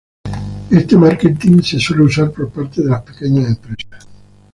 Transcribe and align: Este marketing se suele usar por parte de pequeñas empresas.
Este 0.71 0.95
marketing 0.95 1.61
se 1.61 1.77
suele 1.79 2.01
usar 2.01 2.31
por 2.31 2.49
parte 2.49 2.81
de 2.81 2.91
pequeñas 3.05 3.49
empresas. 3.49 4.07